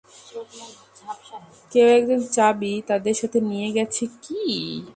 [1.71, 4.43] কেও একজন চাবি তাদের সাথে নিয়ে গেছে- কি?